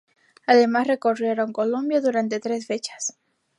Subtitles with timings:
[0.47, 3.19] Además, recorrieron Colombia durante tres fechas.